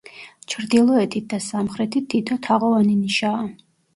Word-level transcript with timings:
ჩრდილოეთით 0.53 1.27
და 1.33 1.39
სამხრეთით 1.49 2.09
თითო 2.13 2.39
თაღოვანი 2.47 2.97
ნიშაა. 3.05 3.45